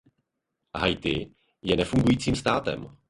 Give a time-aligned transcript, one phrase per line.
[0.77, 1.31] Haiti
[1.61, 2.97] je nefungujícím státem.